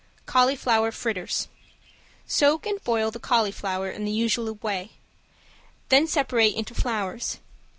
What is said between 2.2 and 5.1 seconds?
Soak and boil the cauliflower in the usual way,